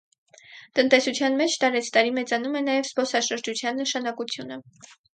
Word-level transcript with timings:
Տնտեսության 0.79 1.37
մեջ 1.43 1.59
տարեցտարի 1.65 2.15
մեծանում 2.17 2.59
է 2.63 2.65
նաև 2.71 2.91
զբոսաշրջության 2.91 3.81
նշանակությունը։ 3.85 4.63